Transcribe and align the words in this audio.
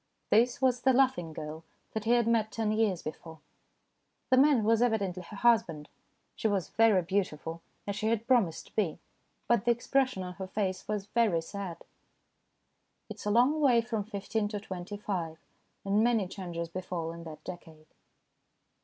This 0.31 0.59
was 0.63 0.81
the 0.81 0.93
laughing 0.93 1.31
girl 1.31 1.63
that 1.93 2.05
he 2.05 2.13
had 2.13 2.25
met 2.27 2.51
ten 2.51 2.71
years 2.71 3.03
before. 3.03 3.39
The 4.31 4.37
man 4.37 4.63
was 4.63 4.81
evidently 4.81 5.21
her 5.21 5.37
husband. 5.37 5.89
She 6.35 6.47
was 6.47 6.69
very 6.69 7.03
beautiful, 7.03 7.61
as 7.85 7.95
she 7.97 8.07
had 8.07 8.25
promised 8.25 8.65
to 8.65 8.75
be, 8.75 8.97
but 9.47 9.63
the 9.65 9.69
expression 9.69 10.23
on 10.23 10.33
her 10.33 10.47
face 10.47 10.87
was 10.87 11.05
very 11.05 11.41
sad. 11.43 11.83
It 13.09 13.17
is 13.17 13.27
a 13.27 13.29
long 13.29 13.61
way 13.61 13.79
from 13.81 14.03
fifteen 14.03 14.47
to 14.47 14.59
twenty 14.59 14.97
five, 14.97 15.37
and 15.85 16.03
many 16.03 16.27
changes 16.27 16.67
befall 16.67 17.11
in 17.11 17.23
that 17.25 17.43
decade. 17.43 17.85